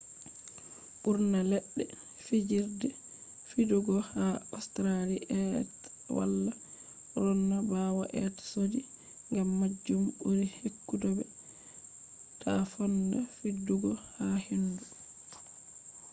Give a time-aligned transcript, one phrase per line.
[1.01, 1.85] burna ledde
[2.25, 2.87] fijirde
[3.49, 4.25] fidugo ha
[4.57, 5.19] australia
[5.51, 5.65] be
[6.17, 6.51] wala
[7.23, 8.19] ronna bawo be
[8.51, 8.79] sodi.
[9.33, 11.23] gam majum buri ekkutobe
[12.41, 14.85] ta fonda fidugo ha hendu